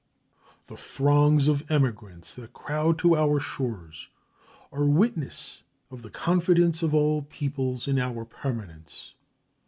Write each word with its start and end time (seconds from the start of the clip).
The 0.65 0.77
throngs 0.77 1.47
of 1.47 1.69
emigrants 1.69 2.33
that 2.33 2.53
crowd 2.53 2.97
to 2.97 3.15
our 3.15 3.39
shores 3.39 4.07
are 4.71 4.83
witnesses 4.83 5.61
of 5.91 6.01
the 6.01 6.09
confidence 6.09 6.81
of 6.81 6.95
all 6.95 7.21
peoples 7.21 7.87
in 7.87 7.99
our 7.99 8.25
permanence. 8.25 9.13